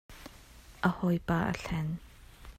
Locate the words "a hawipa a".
0.79-1.53